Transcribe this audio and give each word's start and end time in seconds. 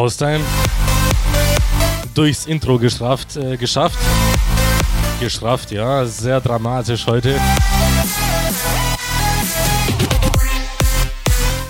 Haustime. 0.00 0.40
Durchs 2.14 2.46
Intro 2.46 2.78
geschafft, 2.78 3.36
äh, 3.36 3.58
geschafft. 3.58 3.98
Geschrafft, 5.20 5.72
ja, 5.72 6.06
sehr 6.06 6.40
dramatisch 6.40 7.06
heute. 7.06 7.38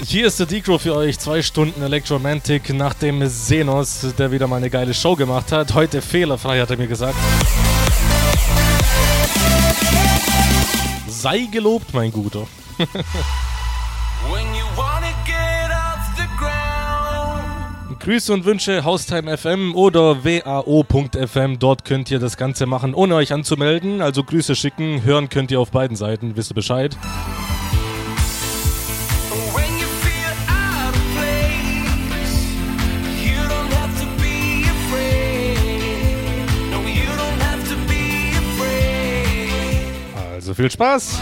Hier 0.07 0.29
ist 0.29 0.39
der 0.39 0.47
Decro 0.47 0.79
für 0.79 0.95
euch. 0.95 1.19
Zwei 1.19 1.43
Stunden 1.43 1.83
Electromantic 1.83 2.73
nach 2.73 2.95
dem 2.95 3.27
Senos, 3.27 4.07
der 4.17 4.31
wieder 4.31 4.47
mal 4.47 4.59
eine 4.59 4.71
geile 4.71 4.95
Show 4.95 5.17
gemacht 5.17 5.51
hat. 5.51 5.75
Heute 5.75 6.01
fehlerfrei, 6.01 6.61
hat 6.61 6.71
er 6.71 6.77
mir 6.77 6.87
gesagt. 6.87 7.17
Sei 11.09 11.49
gelobt, 11.51 11.93
mein 11.93 12.13
Guter. 12.13 12.47
Grüße 18.01 18.33
und 18.33 18.47
Wünsche 18.47 18.83
Haustime 18.83 19.37
FM 19.37 19.75
oder 19.75 20.25
wao.fm. 20.25 21.59
Dort 21.59 21.85
könnt 21.85 22.11
ihr 22.11 22.19
das 22.19 22.39
Ganze 22.39 22.65
machen, 22.65 22.95
ohne 22.95 23.15
euch 23.15 23.31
anzumelden. 23.31 24.01
Also 24.01 24.25
Grüße 24.25 24.55
schicken. 24.57 25.05
Hören 25.05 25.29
könnt 25.29 25.51
ihr 25.51 25.61
auf 25.61 25.71
beiden 25.71 25.99
Seiten. 25.99 26.35
Wisst 26.35 26.51
ihr 26.51 26.55
Bescheid? 26.55 26.97
Also 40.33 40.55
viel 40.55 40.71
Spaß! 40.71 41.21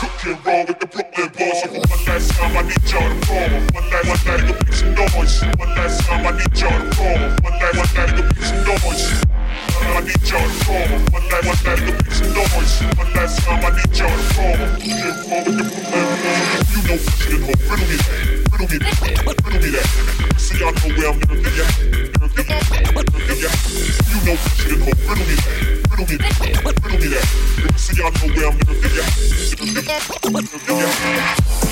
Cooking 0.00 0.38
raw 0.44 0.64
with 0.64 0.78
the 0.80 0.86
Brooklyn 0.86 1.28
boys. 1.36 1.60
So 1.62 1.68
one 1.72 2.04
last 2.06 2.30
time, 2.32 2.56
I 2.56 2.62
need 2.62 2.84
y'all 2.88 3.08
to 3.08 3.18
roll. 3.28 3.52
One 3.74 3.86
last, 3.90 4.06
one 4.08 4.22
last, 4.26 4.42
go 4.46 4.54
make 4.54 4.72
some 4.72 4.94
noise. 4.94 5.34
One 5.58 5.72
last 5.76 6.00
time, 6.06 6.26
I 6.26 6.30
need 6.32 6.54
y'all 6.60 6.72
to 6.72 6.88
roll. 7.00 7.20
One 7.42 7.56
last, 7.60 7.76
one 7.76 7.92
last, 7.96 8.12
go 8.16 8.22
make 8.22 8.44
some 8.46 8.62
noise. 8.64 9.04
I 9.82 10.00
need 10.00 10.22
y'all 10.28 10.46
to 10.46 10.58
roll. 10.68 10.88
One 11.12 11.26
last, 11.28 11.44
one 11.46 11.60
last, 11.66 11.82
go 11.82 11.92
make 11.92 12.14
some 12.14 12.32
noise. 12.32 12.74
One 12.96 13.10
last 13.12 13.34
time, 13.42 13.60
I 13.62 13.70
need 13.76 13.92
y'all 13.92 14.12
to 14.12 14.28
roll. 14.38 14.56
Cooking 14.78 15.22
raw 15.28 15.40
with 15.42 15.56
the 15.58 15.64
Brooklyn 15.68 16.06
boys. 16.22 16.68
You 16.72 16.80
know 16.86 16.96
what's 17.02 17.26
in 17.26 17.40
home. 17.42 17.60
Riddle 17.68 17.88
me 17.90 17.96
that. 17.98 18.16
Riddle 18.52 18.68
me 18.70 18.76
that. 18.78 18.96
Riddle 19.42 19.60
me 19.60 19.68
that. 19.74 19.86
So 20.38 20.52
y'all 20.56 20.72
know 20.72 20.90
where 20.96 21.08
I'm 21.10 21.18
gonna 21.20 21.42
be 21.42 21.50
at. 21.60 21.74
You 21.82 22.06
know 24.22 24.34
what's 24.38 24.64
in 24.64 24.80
home. 24.80 24.98
Riddle 25.08 25.26
me 25.26 25.34
that 25.36 25.81
do 26.06 26.18
me 26.98 27.16
me. 27.16 27.22
See, 27.76 27.96
y'all 27.96 28.10
know 28.12 28.28
where 28.34 28.48
I'm 28.48 28.58
gonna 28.58 28.78
be 28.80 28.88
at. 31.62 31.71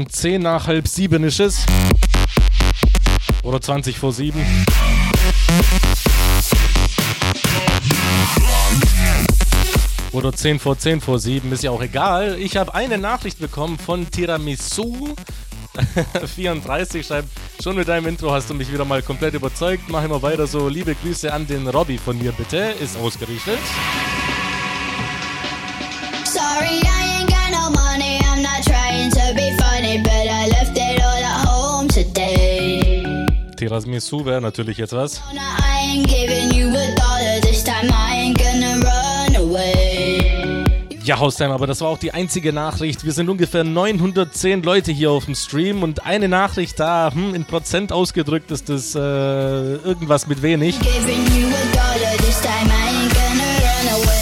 Haustime 0.00 0.08
10 0.08 0.42
nach 0.42 0.66
halb 0.66 0.88
7 0.88 1.24
ist 1.24 1.40
es. 1.40 1.66
Oder 3.42 3.60
20 3.60 3.98
vor 3.98 4.12
7. 4.12 4.40
Oder 10.12 10.32
10 10.32 10.58
vor 10.58 10.78
10 10.78 11.00
vor 11.00 11.18
7, 11.18 11.52
ist 11.52 11.62
ja 11.62 11.70
auch 11.70 11.82
egal. 11.82 12.36
Ich 12.38 12.56
habe 12.56 12.74
eine 12.74 12.98
Nachricht 12.98 13.38
bekommen 13.38 13.78
von 13.78 14.10
Tiramisu. 14.10 15.14
34 16.34 17.06
schreibt, 17.06 17.28
schon 17.62 17.76
mit 17.76 17.88
deinem 17.88 18.06
Intro 18.06 18.30
hast 18.32 18.50
du 18.50 18.54
mich 18.54 18.72
wieder 18.72 18.84
mal 18.84 19.02
komplett 19.02 19.34
überzeugt. 19.34 19.84
Mach 19.88 20.02
immer 20.02 20.22
weiter 20.22 20.46
so. 20.46 20.68
Liebe 20.68 20.94
Grüße 20.94 21.32
an 21.32 21.46
den 21.46 21.68
Robby 21.68 21.98
von 21.98 22.18
mir 22.18 22.32
bitte. 22.32 22.74
Ist 22.82 22.98
ausgerichtet. 22.98 23.58
Tiramisu 33.70 34.24
wäre 34.24 34.40
natürlich 34.40 34.78
jetzt 34.78 34.92
was. 34.92 35.22
Ja, 41.04 41.18
Haustime, 41.18 41.54
aber 41.54 41.68
das 41.68 41.80
war 41.80 41.88
auch 41.88 41.98
die 41.98 42.12
einzige 42.12 42.52
Nachricht. 42.52 43.04
Wir 43.04 43.12
sind 43.12 43.28
ungefähr 43.28 43.62
910 43.62 44.64
Leute 44.64 44.90
hier 44.90 45.12
auf 45.12 45.26
dem 45.26 45.36
Stream 45.36 45.84
und 45.84 46.04
eine 46.04 46.28
Nachricht 46.28 46.80
da, 46.80 47.12
hm, 47.14 47.32
in 47.34 47.44
Prozent 47.44 47.92
ausgedrückt 47.92 48.50
ist 48.50 48.68
das 48.68 48.96
äh, 48.96 48.98
irgendwas 48.98 50.26
mit 50.26 50.42
wenig. 50.42 50.78
Giving 50.80 51.24
you 51.40 51.46
a 51.46 51.64
dollar 51.72 52.16
this 52.18 52.40
time. 52.40 52.68
I 52.68 52.88
ain't 52.90 53.14
gonna 53.14 53.94
run 53.94 54.02
away. 54.02 54.19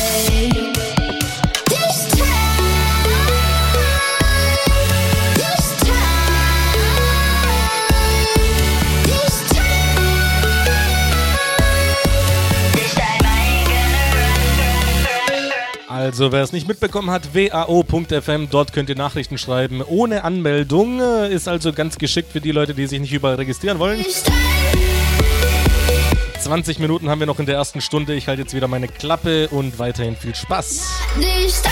Also, 16.08 16.32
wer 16.32 16.42
es 16.42 16.52
nicht 16.52 16.66
mitbekommen 16.66 17.10
hat, 17.10 17.34
wao.fm, 17.34 18.48
dort 18.50 18.72
könnt 18.72 18.88
ihr 18.88 18.96
Nachrichten 18.96 19.36
schreiben 19.36 19.82
ohne 19.82 20.24
Anmeldung. 20.24 21.02
Äh, 21.02 21.30
Ist 21.34 21.48
also 21.48 21.74
ganz 21.74 21.98
geschickt 21.98 22.32
für 22.32 22.40
die 22.40 22.50
Leute, 22.50 22.72
die 22.72 22.86
sich 22.86 22.98
nicht 22.98 23.12
überall 23.12 23.34
registrieren 23.34 23.78
wollen. 23.78 24.02
This 24.02 24.22
time. 24.22 24.34
20 26.40 26.78
Minuten 26.78 27.10
haben 27.10 27.20
wir 27.20 27.26
noch 27.26 27.38
in 27.40 27.44
der 27.44 27.56
ersten 27.56 27.82
Stunde. 27.82 28.14
Ich 28.14 28.26
halte 28.26 28.40
jetzt 28.40 28.54
wieder 28.54 28.68
meine 28.68 28.88
Klappe 28.88 29.48
und 29.48 29.78
weiterhin 29.78 30.16
viel 30.16 30.34
Spaß. 30.34 30.88
This 31.20 31.62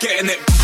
getting 0.00 0.30
it. 0.30 0.55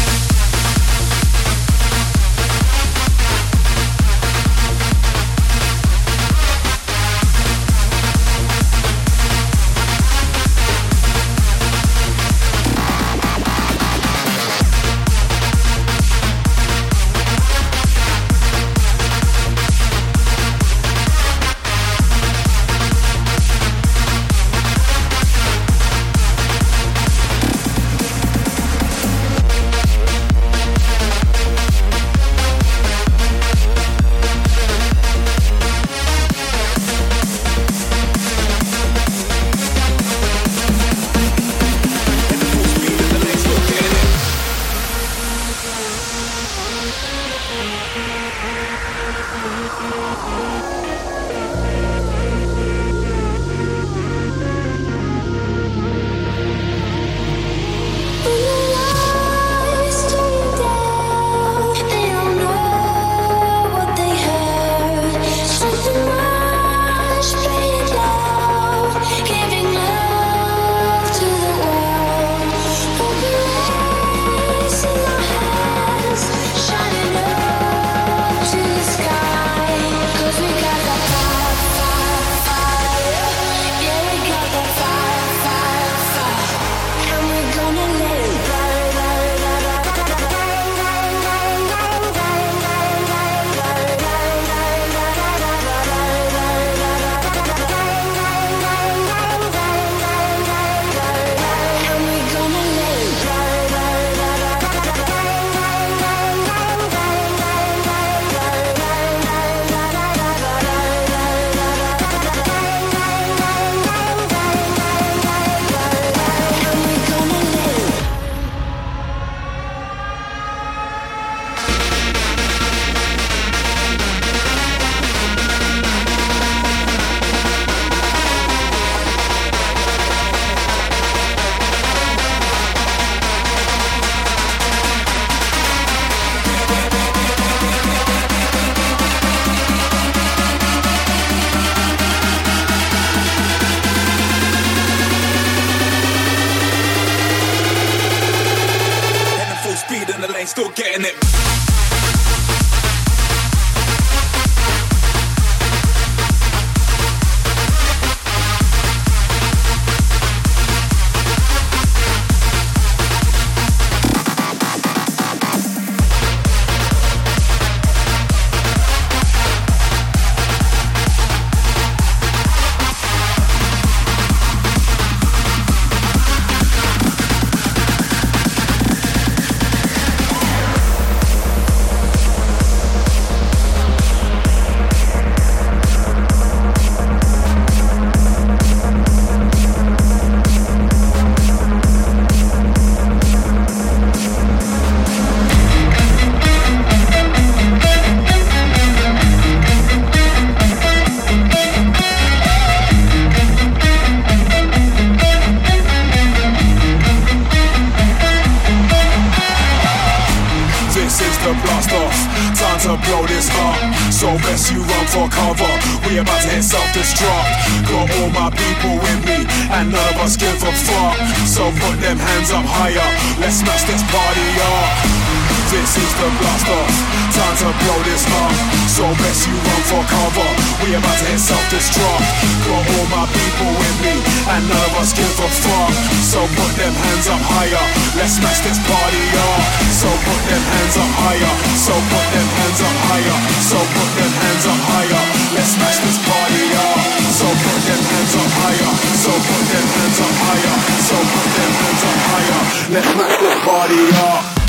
hands 237.22 237.38
up 237.38 237.46
higher. 237.54 237.86
Let's 238.18 238.34
smash 238.34 238.58
this 238.66 238.78
party 238.82 239.22
up. 239.38 239.62
So 239.94 240.10
put 240.26 240.42
them 240.50 240.58
hands 240.58 240.96
up 240.98 241.12
higher. 241.22 241.54
So 241.78 241.94
put 242.10 242.26
them 242.34 242.48
hands 242.58 242.82
up 242.82 242.96
higher. 243.06 243.38
So 243.62 243.78
put 243.78 244.10
them 244.18 244.32
hands 244.42 244.66
up 244.66 244.80
higher. 244.90 245.22
Let's 245.54 245.70
smash 245.78 245.98
this 246.02 246.18
party 246.18 246.66
up. 246.74 246.98
So 247.30 247.46
put 247.46 247.78
them 247.86 248.02
hands 248.10 248.34
up 248.34 248.50
higher. 248.58 248.90
So 249.22 249.30
put 249.38 249.62
them 249.70 249.86
hands 249.86 250.18
up 250.18 250.34
higher. 250.50 250.74
So 250.98 251.16
put 251.30 251.48
them 251.54 251.72
hands 251.78 252.02
up 252.02 252.18
higher. 252.26 252.60
Let's 252.90 253.08
smash 253.14 253.36
this 253.38 253.56
party 253.62 254.02
up. 254.18 254.61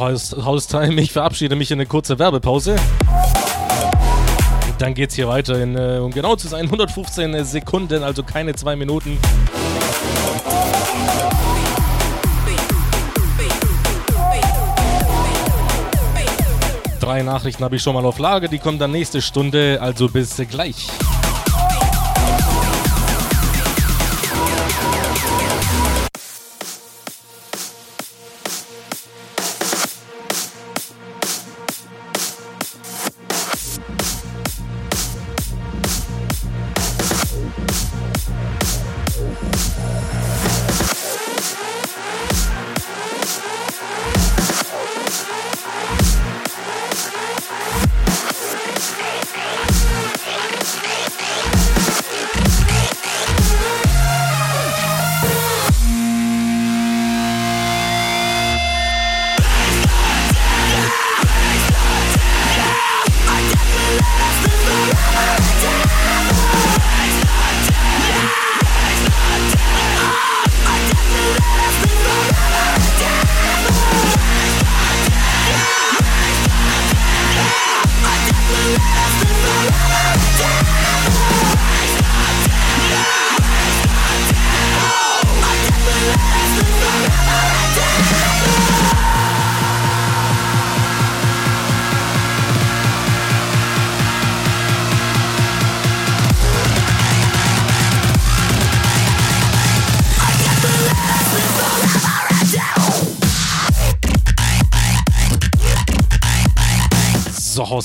Haustime, 0.00 1.00
ich 1.02 1.12
verabschiede 1.12 1.56
mich 1.56 1.70
in 1.70 1.76
eine 1.78 1.86
kurze 1.86 2.18
Werbepause. 2.18 2.76
Dann 4.78 4.94
geht's 4.94 5.14
hier 5.14 5.28
weiter 5.28 5.60
in, 5.60 5.76
äh, 5.76 5.98
um 5.98 6.10
genau 6.10 6.36
zu 6.36 6.48
sein, 6.48 6.64
115 6.64 7.44
Sekunden, 7.44 8.02
also 8.02 8.22
keine 8.22 8.54
zwei 8.54 8.76
Minuten. 8.76 9.18
Drei 16.98 17.22
Nachrichten 17.22 17.62
habe 17.62 17.76
ich 17.76 17.82
schon 17.82 17.94
mal 17.94 18.06
auf 18.06 18.18
Lager, 18.18 18.48
die 18.48 18.58
kommen 18.58 18.78
dann 18.78 18.92
nächste 18.92 19.20
Stunde, 19.20 19.78
also 19.82 20.08
bis 20.08 20.36
gleich. 20.48 20.88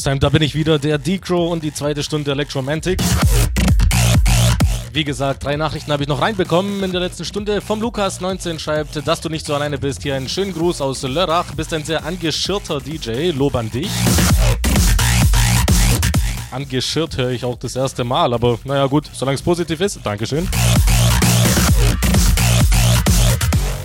Haustime, 0.05 0.19
da 0.19 0.29
bin 0.29 0.43
ich 0.43 0.53
wieder, 0.53 0.77
der 0.77 0.99
Decro 0.99 1.47
und 1.47 1.63
die 1.63 1.73
zweite 1.73 2.03
Stunde 2.03 2.29
Electromantic. 2.29 3.01
Wie 4.93 5.03
gesagt, 5.03 5.43
drei 5.43 5.55
Nachrichten 5.55 5.91
habe 5.91 6.03
ich 6.03 6.09
noch 6.09 6.21
reinbekommen 6.21 6.83
in 6.83 6.91
der 6.91 7.01
letzten 7.01 7.25
Stunde. 7.25 7.59
Vom 7.59 7.81
Lukas19 7.81 8.59
schreibt, 8.59 9.07
dass 9.07 9.21
du 9.21 9.29
nicht 9.29 9.47
so 9.47 9.55
alleine 9.55 9.79
bist. 9.79 10.03
Hier 10.03 10.13
einen 10.13 10.29
schönen 10.29 10.53
Gruß 10.53 10.81
aus 10.81 11.01
Lörrach. 11.01 11.55
Bist 11.55 11.73
ein 11.73 11.83
sehr 11.83 12.05
angeschirrter 12.05 12.81
DJ. 12.81 13.31
Lob 13.31 13.55
an 13.55 13.71
dich. 13.71 13.89
Angeschirrt 16.51 17.17
höre 17.17 17.31
ich 17.31 17.43
auch 17.43 17.57
das 17.57 17.75
erste 17.75 18.03
Mal, 18.03 18.31
aber 18.31 18.59
naja 18.63 18.85
gut, 18.85 19.09
solange 19.11 19.35
es 19.35 19.41
positiv 19.41 19.81
ist. 19.81 20.01
Dankeschön. 20.03 20.47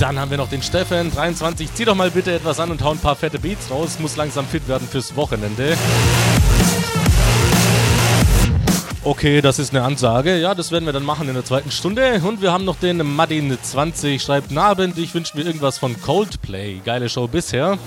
Dann 0.01 0.19
haben 0.19 0.31
wir 0.31 0.39
noch 0.39 0.49
den 0.49 0.63
Steffen, 0.63 1.13
23. 1.13 1.75
Zieh 1.75 1.85
doch 1.85 1.95
mal 1.95 2.11
bitte 2.11 2.33
etwas 2.33 2.59
an 2.59 2.71
und 2.71 2.83
hau 2.83 2.93
ein 2.93 2.99
paar 2.99 3.17
fette 3.17 3.39
Beats 3.39 3.71
raus. 3.71 3.99
Muss 3.99 4.17
langsam 4.17 4.47
fit 4.47 4.67
werden 4.67 4.89
fürs 4.89 5.15
Wochenende. 5.15 5.77
Okay, 9.05 9.43
das 9.43 9.59
ist 9.59 9.75
eine 9.75 9.85
Ansage. 9.85 10.39
Ja, 10.39 10.55
das 10.55 10.73
werden 10.73 10.87
wir 10.87 10.95
dann 10.95 11.05
machen 11.05 11.29
in 11.29 11.35
der 11.35 11.45
zweiten 11.45 11.71
Stunde. 11.71 12.23
Und 12.25 12.41
wir 12.41 12.51
haben 12.51 12.65
noch 12.65 12.77
den 12.77 13.03
Madin20, 13.03 14.21
schreibt 14.21 14.51
Nabend, 14.51 14.97
ich 14.97 15.15
wünsche 15.15 15.37
mir 15.37 15.45
irgendwas 15.45 15.77
von 15.77 16.01
Coldplay. 16.01 16.81
Geile 16.83 17.11
Show 17.11 17.29
bisher. 17.29 17.79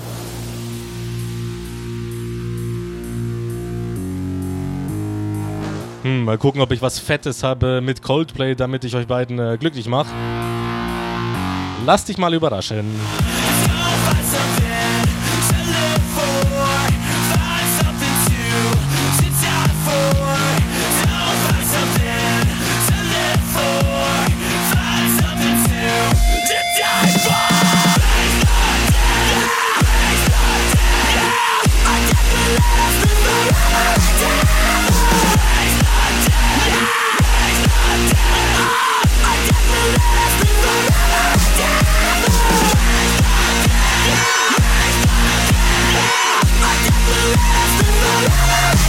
Hm, 6.03 6.25
mal 6.25 6.37
gucken, 6.37 6.61
ob 6.61 6.71
ich 6.71 6.81
was 6.83 6.99
Fettes 6.99 7.41
habe 7.41 7.81
mit 7.81 8.03
Coldplay, 8.03 8.53
damit 8.53 8.83
ich 8.83 8.95
euch 8.95 9.07
beiden 9.07 9.39
äh, 9.39 9.57
glücklich 9.59 9.87
mache. 9.87 10.11
Lass 11.85 12.05
dich 12.05 12.17
mal 12.17 12.33
überraschen. 12.33 12.85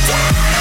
down 0.06 0.53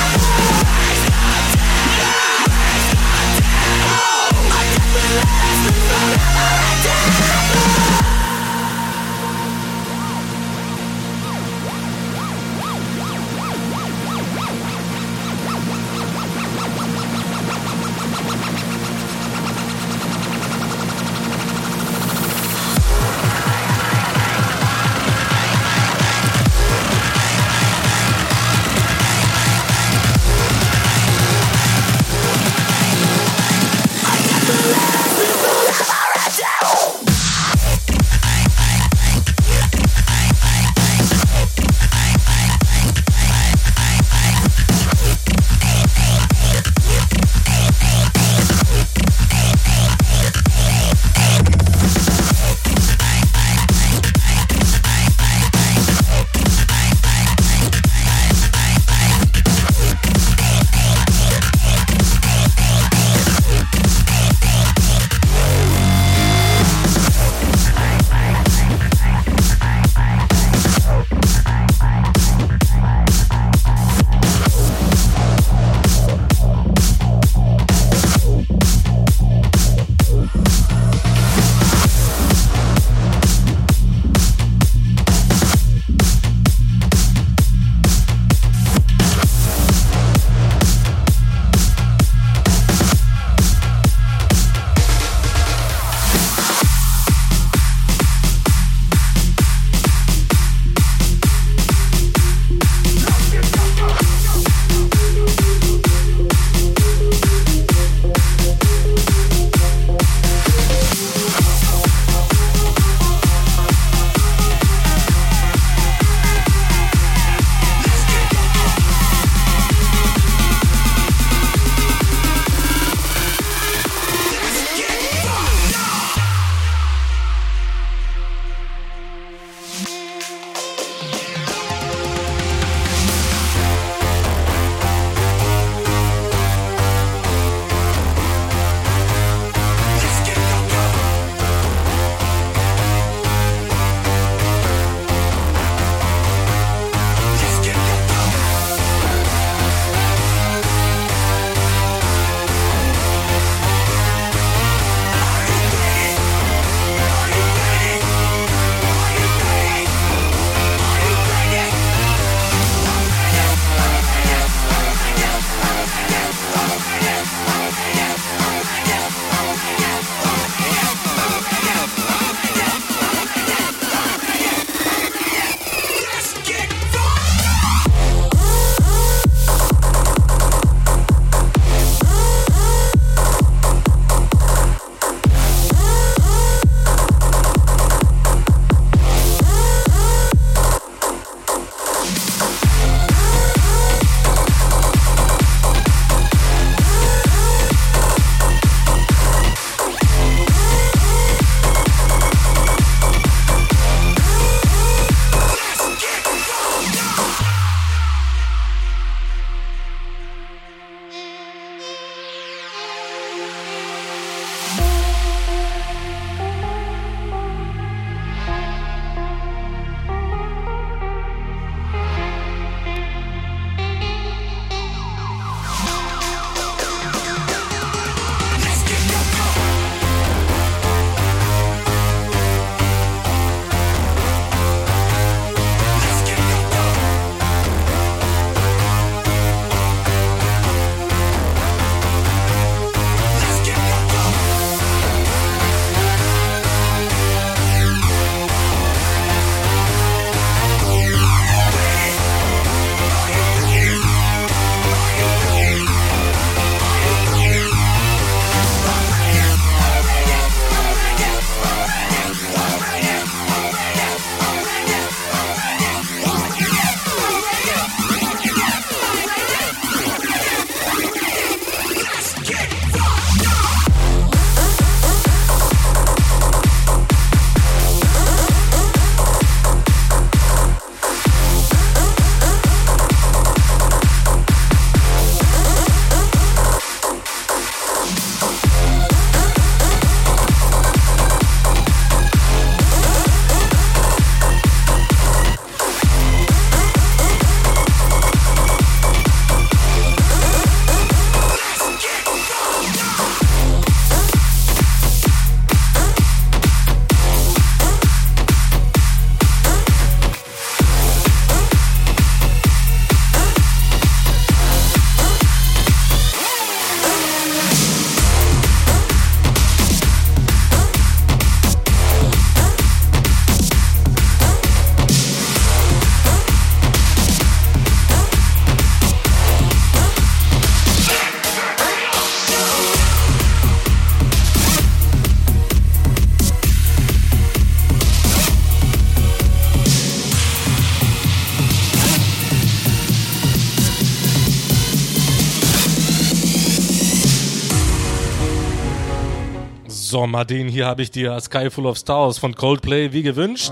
So, 350.13 350.27
Martin, 350.27 350.67
hier 350.67 350.85
habe 350.85 351.01
ich 351.01 351.09
dir 351.09 351.39
Sky 351.41 351.71
Full 351.71 351.87
of 351.87 351.97
Stars 351.97 352.37
von 352.37 352.53
Coldplay 352.53 353.13
wie 353.13 353.23
gewünscht. 353.23 353.71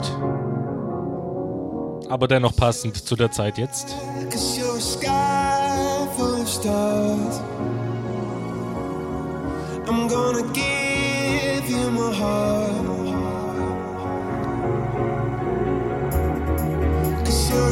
Aber 2.10 2.28
dennoch 2.28 2.56
passend 2.56 2.98
zu 2.98 3.16
der 3.16 3.30
Zeit 3.30 3.60
jetzt. 3.60 3.96
Cause 4.32 4.60
you're 4.60 4.76
a 4.76 4.82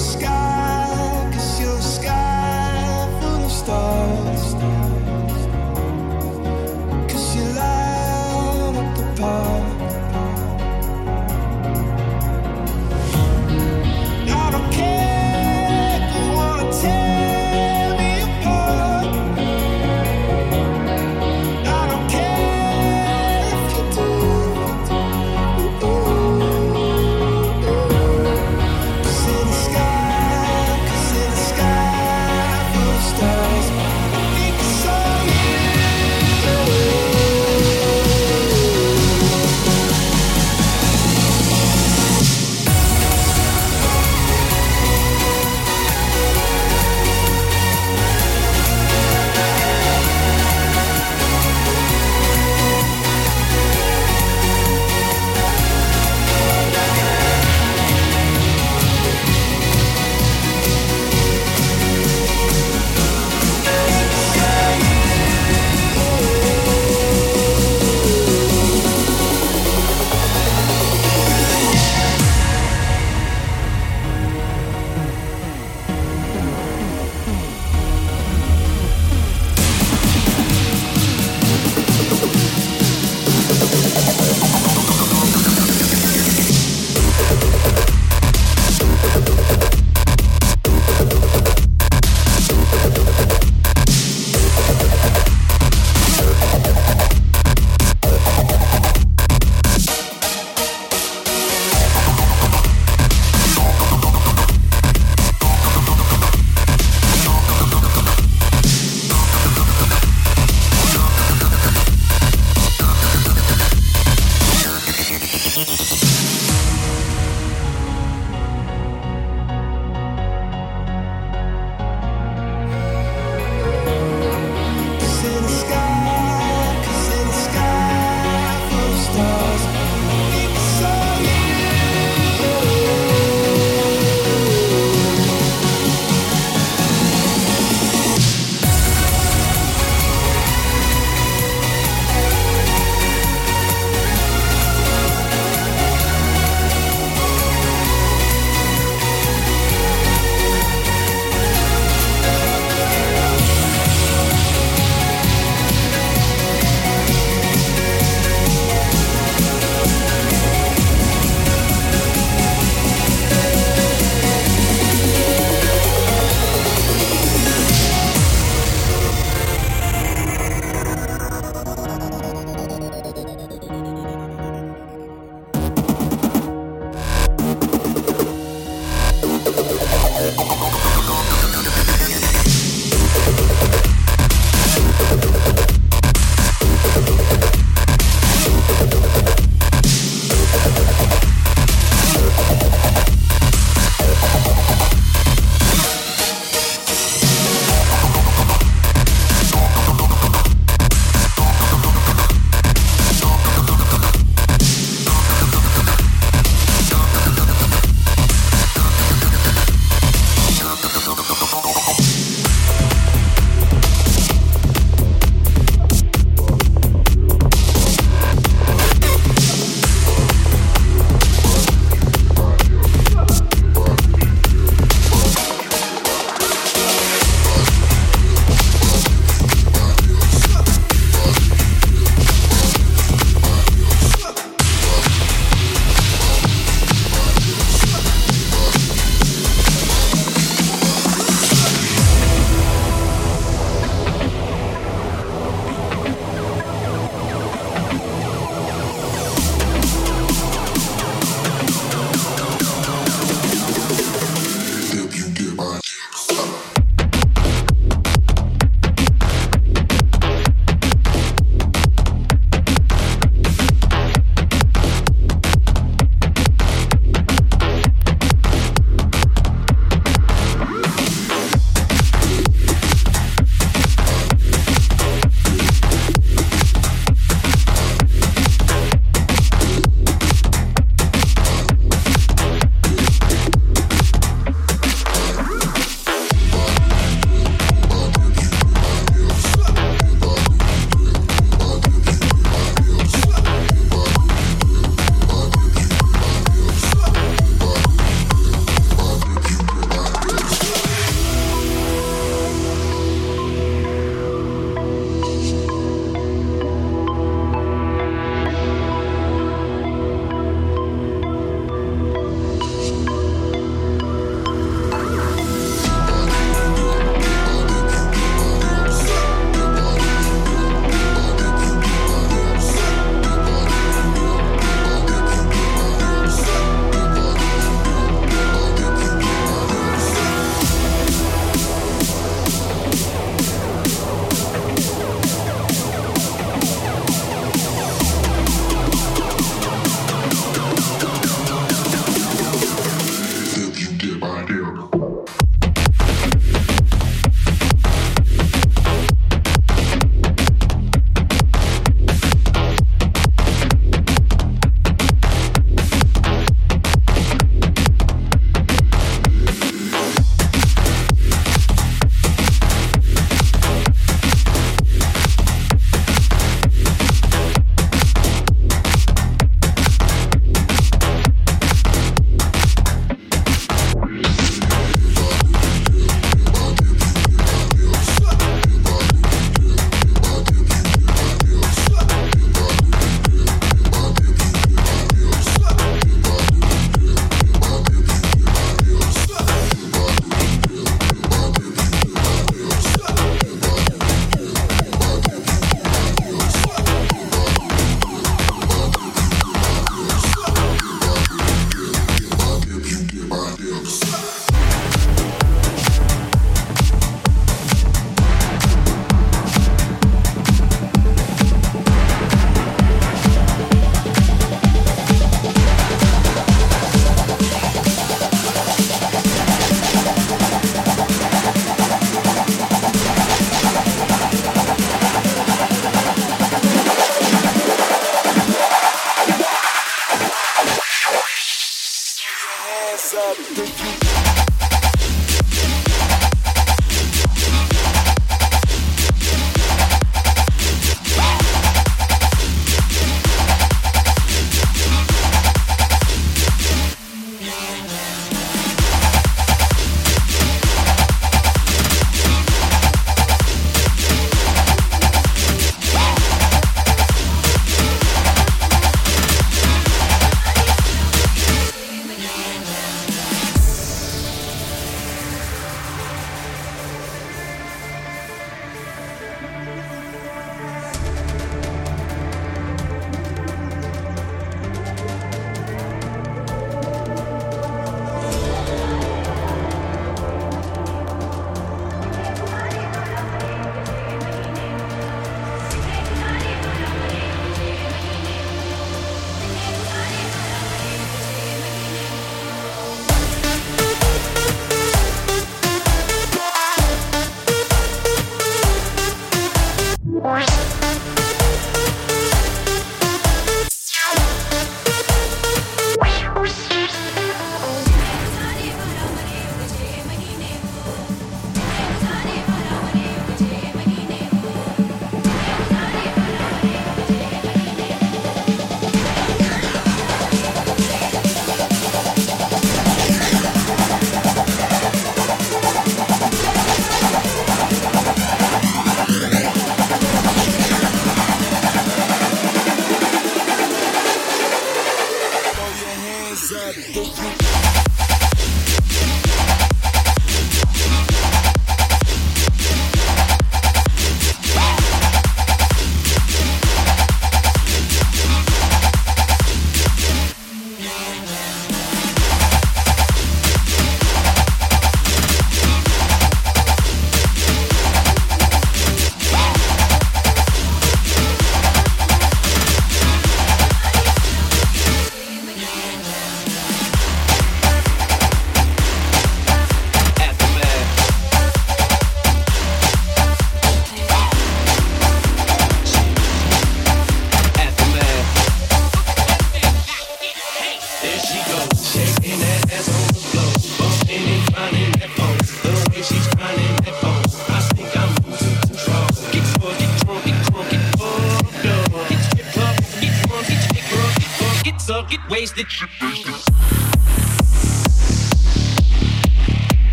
sky, 0.00 0.55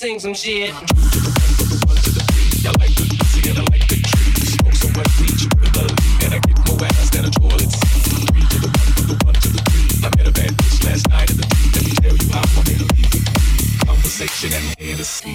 sing 0.00 0.18
some 0.18 0.32
shit. 0.32 0.72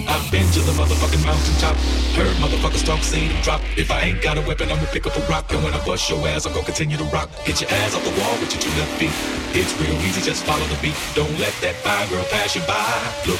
I've 0.08 0.30
been 0.32 0.46
to 0.50 0.60
the 0.60 0.72
motherfucking 0.72 1.24
mountaintop. 1.24 1.76
Heard 2.16 2.34
motherfuckers 2.42 2.84
talk, 2.84 3.02
seen 3.02 3.28
them 3.28 3.42
drop. 3.42 3.60
If 3.76 3.92
I 3.92 4.00
ain't 4.00 4.20
got 4.20 4.36
a 4.36 4.40
weapon, 4.40 4.70
I'ma 4.70 4.84
pick 4.90 5.06
up 5.06 5.16
a 5.16 5.20
rock. 5.30 5.52
And 5.52 5.62
when 5.62 5.74
I 5.74 5.84
bust 5.84 6.10
your 6.10 6.26
ass, 6.26 6.44
I'm 6.44 6.52
gonna 6.52 6.64
continue 6.64 6.96
to 6.96 7.04
rock. 7.04 7.30
Get 7.44 7.60
your 7.60 7.70
ass 7.70 7.94
off 7.94 8.02
the 8.02 8.10
wall 8.20 8.32
with 8.40 8.50
your 8.50 8.62
two 8.62 8.70
left 8.80 8.98
feet. 8.98 9.14
It's 9.54 9.72
real 9.80 9.94
easy, 10.02 10.22
just 10.22 10.44
follow 10.44 10.66
the 10.66 10.78
beat. 10.82 10.96
Don't 11.14 11.30
let 11.38 11.54
that 11.62 11.76
fine 11.86 12.08
girl 12.08 12.24
pass 12.30 12.56
you 12.56 12.62
by. 12.62 13.35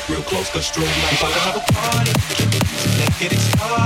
Let's 0.47 0.55
go 0.55 0.61
stroll 0.61 0.87
like 0.87 1.19
fun. 1.19 1.33
Have 1.33 1.57
a 1.57 1.73
party, 1.73 2.13
get 3.19 3.33
it 3.33 3.39
started. 3.41 3.86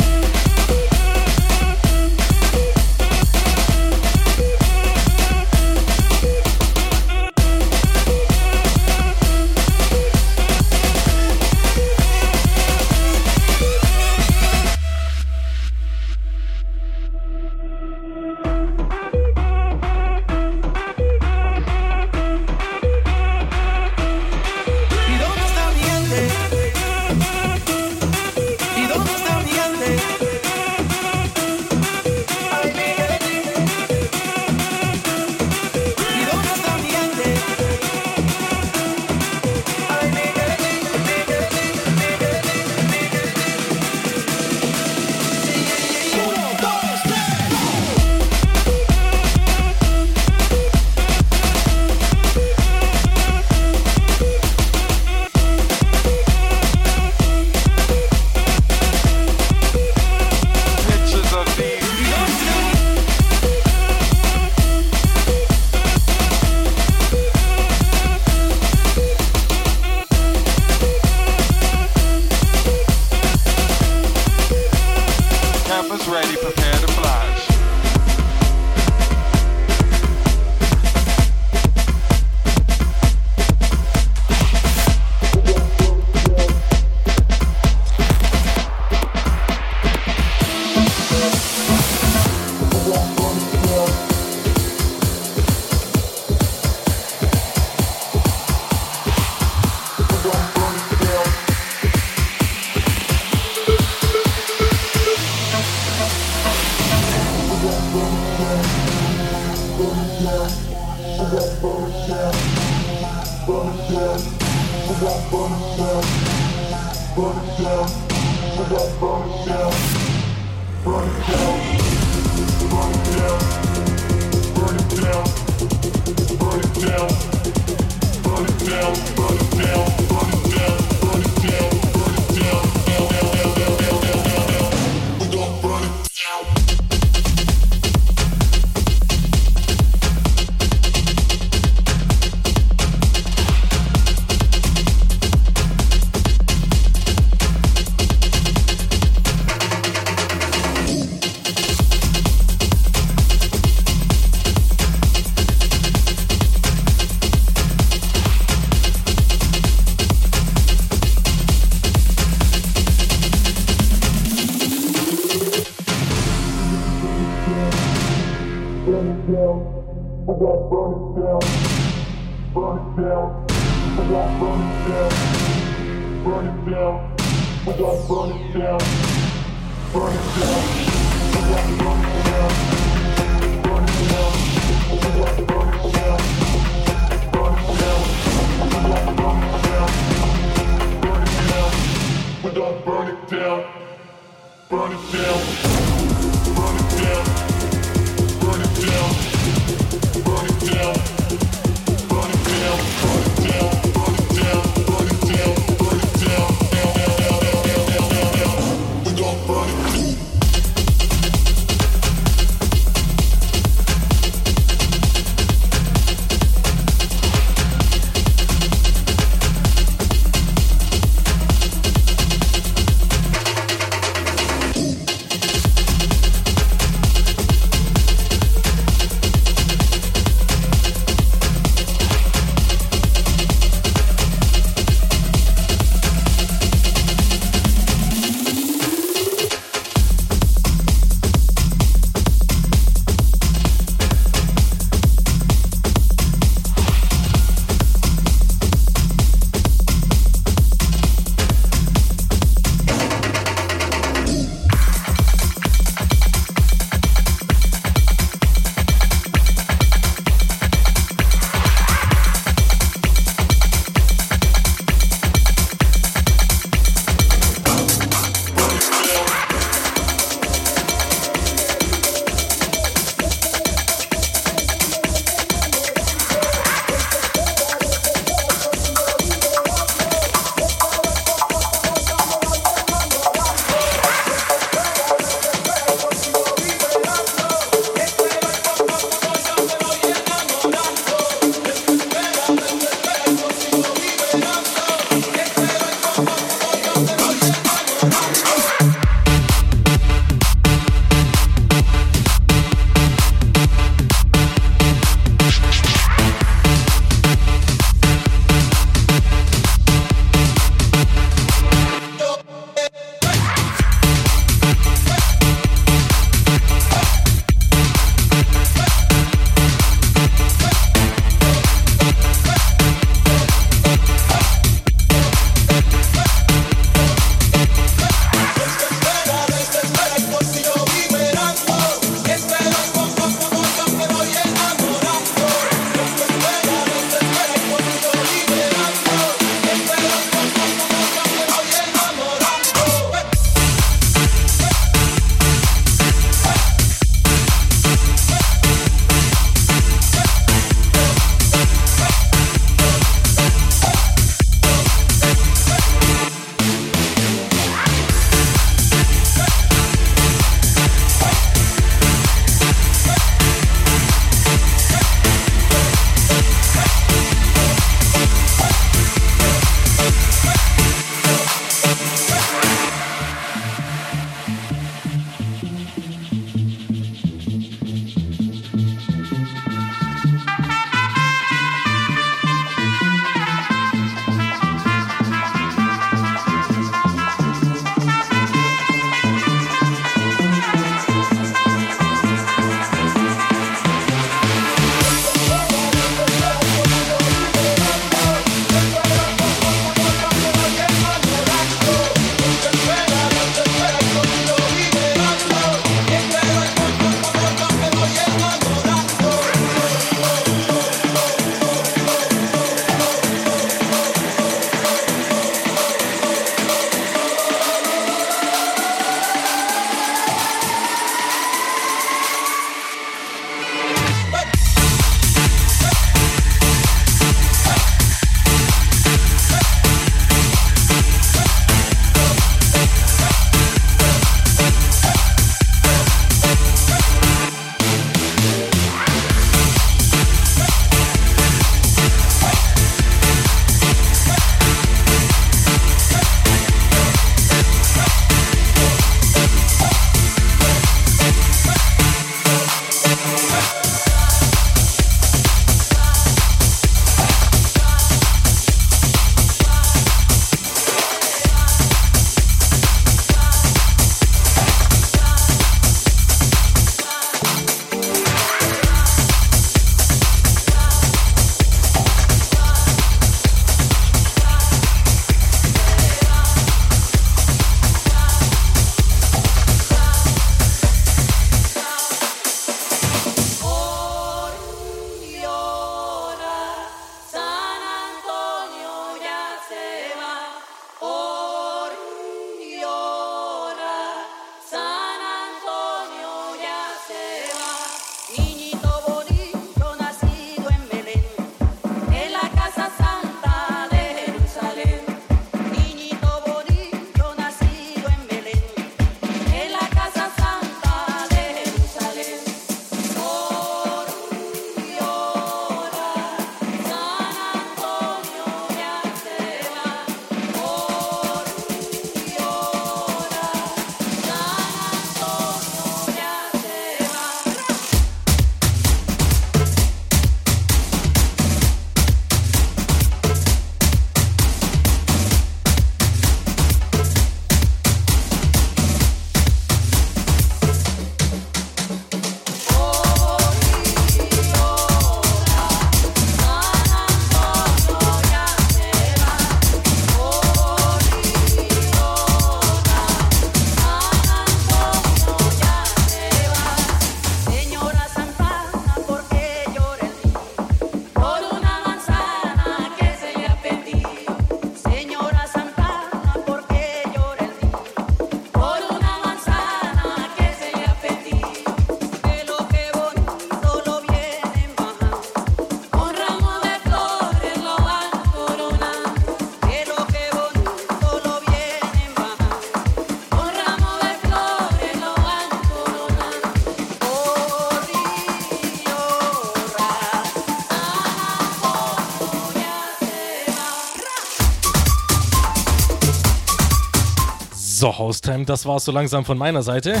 So, 598.06 598.10
Haustime, 598.10 598.44
das 598.44 598.64
war's 598.66 598.84
so 598.84 598.92
langsam 598.92 599.24
von 599.24 599.36
meiner 599.36 599.64
Seite. 599.64 600.00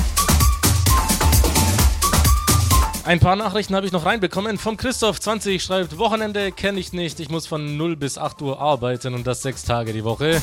Ein 3.04 3.18
paar 3.18 3.34
Nachrichten 3.34 3.74
habe 3.74 3.84
ich 3.84 3.90
noch 3.90 4.06
reinbekommen. 4.06 4.58
Vom 4.58 4.76
Christoph20 4.76 5.58
schreibt, 5.58 5.98
Wochenende 5.98 6.52
kenne 6.52 6.78
ich 6.78 6.92
nicht. 6.92 7.18
Ich 7.18 7.30
muss 7.30 7.48
von 7.48 7.76
0 7.76 7.96
bis 7.96 8.16
8 8.16 8.40
Uhr 8.42 8.60
arbeiten 8.60 9.12
und 9.12 9.26
das 9.26 9.42
sechs 9.42 9.64
Tage 9.64 9.92
die 9.92 10.04
Woche. 10.04 10.40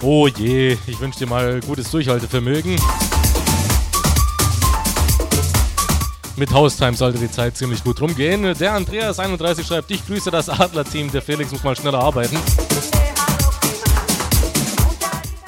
Oh 0.00 0.26
je, 0.26 0.78
ich 0.86 1.00
wünsche 1.00 1.18
dir 1.18 1.26
mal 1.26 1.60
gutes 1.60 1.90
Durchhaltevermögen. 1.90 2.76
Mit 6.36 6.50
Haustime 6.50 6.96
sollte 6.96 7.18
die 7.18 7.30
Zeit 7.30 7.58
ziemlich 7.58 7.84
gut 7.84 8.00
rumgehen. 8.00 8.42
Der 8.58 8.74
Andreas31 8.74 9.66
schreibt, 9.66 9.90
ich 9.90 10.06
grüße 10.06 10.30
das 10.30 10.48
Adler-Team. 10.48 11.12
Der 11.12 11.20
Felix 11.20 11.52
muss 11.52 11.62
mal 11.62 11.76
schneller 11.76 11.98
arbeiten. 11.98 12.38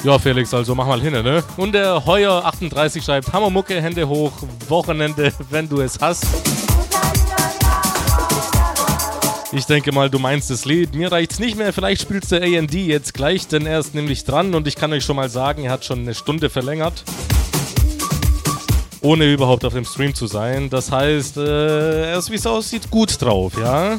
Ja, 0.04 0.18
Felix, 0.18 0.52
also 0.52 0.74
mach 0.74 0.86
mal 0.86 1.00
hin, 1.00 1.12
ne? 1.12 1.44
Und 1.56 1.72
der 1.72 2.04
Heuer38 2.04 3.04
schreibt, 3.04 3.32
Hammermucke, 3.32 3.80
Hände 3.80 4.08
hoch, 4.08 4.32
Wochenende, 4.68 5.32
wenn 5.50 5.68
du 5.68 5.80
es 5.80 6.00
hast. 6.00 6.26
Ich 9.52 9.64
denke 9.66 9.92
mal, 9.92 10.10
du 10.10 10.18
meinst 10.18 10.50
das 10.50 10.64
Lied. 10.64 10.94
Mir 10.94 11.12
reicht's 11.12 11.38
nicht 11.38 11.56
mehr. 11.56 11.72
Vielleicht 11.72 12.02
spielst 12.02 12.32
du 12.32 12.36
AD 12.42 12.74
jetzt 12.74 13.14
gleich, 13.14 13.46
denn 13.46 13.64
er 13.64 13.78
ist 13.78 13.94
nämlich 13.94 14.24
dran 14.24 14.54
und 14.54 14.66
ich 14.66 14.74
kann 14.74 14.92
euch 14.92 15.04
schon 15.04 15.14
mal 15.14 15.28
sagen, 15.28 15.64
er 15.64 15.70
hat 15.70 15.84
schon 15.84 16.00
eine 16.00 16.14
Stunde 16.14 16.50
verlängert. 16.50 17.04
Ohne 19.02 19.32
überhaupt 19.32 19.64
auf 19.64 19.74
dem 19.74 19.84
Stream 19.84 20.16
zu 20.16 20.26
sein. 20.26 20.68
Das 20.68 20.90
heißt, 20.90 21.36
äh, 21.36 22.10
er 22.12 22.18
ist, 22.18 22.30
wie 22.30 22.36
es 22.36 22.46
aussieht, 22.46 22.90
gut 22.90 23.20
drauf, 23.22 23.52
ja? 23.56 23.98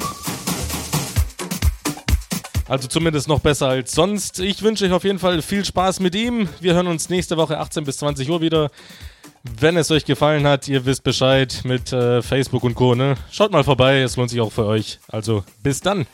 Also 2.74 2.88
zumindest 2.88 3.28
noch 3.28 3.40
besser 3.40 3.68
als 3.68 3.92
sonst. 3.92 4.40
Ich 4.40 4.64
wünsche 4.64 4.86
euch 4.86 4.92
auf 4.94 5.04
jeden 5.04 5.20
Fall 5.20 5.44
viel 5.44 5.64
Spaß 5.64 6.00
mit 6.00 6.16
ihm. 6.16 6.50
Wir 6.60 6.74
hören 6.74 6.88
uns 6.88 7.08
nächste 7.08 7.38
Woche 7.38 7.60
18 7.60 7.84
bis 7.84 7.98
20 7.98 8.28
Uhr 8.32 8.42
wieder. 8.42 8.72
Wenn 9.44 9.78
es 9.78 9.92
euch 9.92 10.06
gefallen 10.06 10.48
hat, 10.48 10.68
ihr 10.68 10.84
wisst 10.84 11.04
Bescheid 11.04 11.62
mit 11.66 11.94
äh, 11.94 12.24
Facebook 12.24 12.64
und 12.64 12.74
Co. 12.74 12.96
Ne? 12.96 13.14
Schaut 13.30 13.52
mal 13.52 13.64
vorbei, 13.64 14.02
es 14.02 14.18
lohnt 14.18 14.32
sich 14.32 14.42
auch 14.42 14.52
für 14.52 14.66
euch. 14.66 14.98
Also 15.08 15.44
bis 15.62 15.82
dann. 15.82 16.08